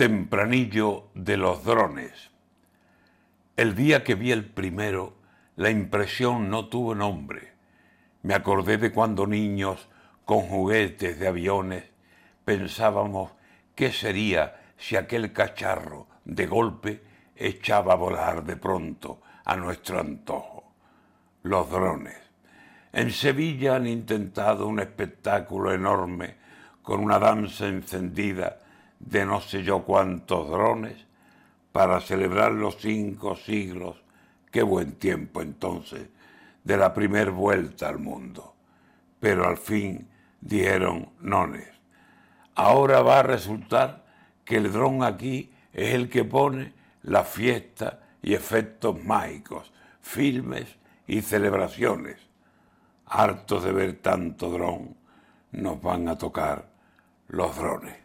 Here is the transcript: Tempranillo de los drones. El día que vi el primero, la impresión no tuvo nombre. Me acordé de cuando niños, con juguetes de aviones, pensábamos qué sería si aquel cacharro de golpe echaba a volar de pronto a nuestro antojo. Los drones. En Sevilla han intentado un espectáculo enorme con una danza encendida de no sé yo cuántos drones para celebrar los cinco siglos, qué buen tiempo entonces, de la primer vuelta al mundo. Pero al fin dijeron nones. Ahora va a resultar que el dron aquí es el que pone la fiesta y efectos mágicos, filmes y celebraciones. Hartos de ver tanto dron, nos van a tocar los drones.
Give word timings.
Tempranillo 0.00 1.10
de 1.12 1.36
los 1.36 1.62
drones. 1.62 2.30
El 3.54 3.74
día 3.74 4.02
que 4.02 4.14
vi 4.14 4.32
el 4.32 4.46
primero, 4.46 5.12
la 5.56 5.68
impresión 5.68 6.48
no 6.48 6.70
tuvo 6.70 6.94
nombre. 6.94 7.52
Me 8.22 8.32
acordé 8.32 8.78
de 8.78 8.92
cuando 8.92 9.26
niños, 9.26 9.90
con 10.24 10.40
juguetes 10.48 11.18
de 11.18 11.28
aviones, 11.28 11.84
pensábamos 12.46 13.32
qué 13.74 13.92
sería 13.92 14.62
si 14.78 14.96
aquel 14.96 15.34
cacharro 15.34 16.06
de 16.24 16.46
golpe 16.46 17.02
echaba 17.36 17.92
a 17.92 17.96
volar 17.96 18.42
de 18.42 18.56
pronto 18.56 19.20
a 19.44 19.54
nuestro 19.54 20.00
antojo. 20.00 20.72
Los 21.42 21.70
drones. 21.70 22.16
En 22.94 23.10
Sevilla 23.10 23.76
han 23.76 23.86
intentado 23.86 24.66
un 24.66 24.80
espectáculo 24.80 25.74
enorme 25.74 26.36
con 26.82 27.00
una 27.00 27.18
danza 27.18 27.68
encendida 27.68 28.60
de 29.00 29.26
no 29.26 29.40
sé 29.40 29.62
yo 29.62 29.82
cuántos 29.82 30.48
drones 30.48 31.06
para 31.72 32.00
celebrar 32.00 32.52
los 32.52 32.76
cinco 32.76 33.34
siglos, 33.34 34.02
qué 34.50 34.62
buen 34.62 34.92
tiempo 34.92 35.42
entonces, 35.42 36.08
de 36.62 36.76
la 36.76 36.92
primer 36.92 37.30
vuelta 37.30 37.88
al 37.88 37.98
mundo. 37.98 38.54
Pero 39.18 39.48
al 39.48 39.56
fin 39.56 40.08
dijeron 40.40 41.10
nones. 41.20 41.68
Ahora 42.54 43.00
va 43.00 43.20
a 43.20 43.24
resultar 43.24 44.04
que 44.44 44.56
el 44.56 44.72
dron 44.72 45.02
aquí 45.02 45.50
es 45.72 45.94
el 45.94 46.08
que 46.08 46.24
pone 46.24 46.72
la 47.02 47.24
fiesta 47.24 48.00
y 48.22 48.34
efectos 48.34 49.02
mágicos, 49.02 49.72
filmes 50.02 50.76
y 51.06 51.22
celebraciones. 51.22 52.16
Hartos 53.06 53.64
de 53.64 53.72
ver 53.72 53.98
tanto 53.98 54.50
dron, 54.50 54.94
nos 55.52 55.80
van 55.80 56.08
a 56.08 56.18
tocar 56.18 56.68
los 57.28 57.56
drones. 57.56 58.00